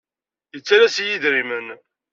[0.53, 1.67] Yettalas-iyi idrimen.